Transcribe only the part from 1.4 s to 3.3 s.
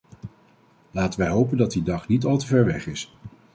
dat die dag niet al te ver weg is.